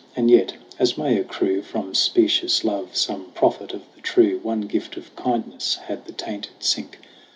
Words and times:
And 0.15 0.31
yet, 0.31 0.53
as 0.79 0.97
may 0.97 1.15
accrue 1.15 1.61
From 1.61 1.93
specious 1.93 2.63
love 2.63 2.97
some 2.97 3.25
profit 3.35 3.71
of 3.71 3.83
the 3.93 4.01
true, 4.01 4.39
One 4.41 4.61
gift 4.61 4.97
of 4.97 5.15
kindness 5.15 5.75
had 5.75 6.05
the 6.07 6.11
tainted 6.13 6.53
sink. 6.63 6.97